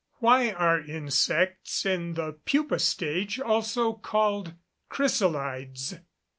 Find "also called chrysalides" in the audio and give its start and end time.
3.39-5.93